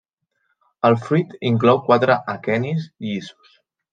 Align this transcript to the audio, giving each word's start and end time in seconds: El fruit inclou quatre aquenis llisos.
El 0.89 0.95
fruit 1.01 1.35
inclou 1.51 1.81
quatre 1.89 2.17
aquenis 2.35 2.89
llisos. 3.09 3.61